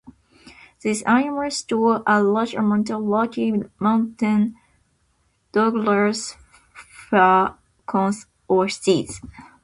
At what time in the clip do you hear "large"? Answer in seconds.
2.23-2.55